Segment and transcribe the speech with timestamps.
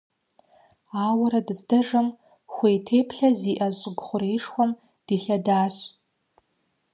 [1.05, 2.07] Ауэрэ дыздэжэм,
[2.53, 4.71] хуей теплъэ зиIэ щIыгу хъуреишхуэм
[5.05, 5.75] дилъэдащ.